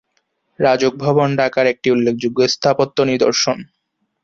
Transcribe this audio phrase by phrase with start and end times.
[0.59, 3.57] রাজউক ভবন ঢাকার একটি উল্লেখযোগ্য স্থাপত্য নিদর্শন।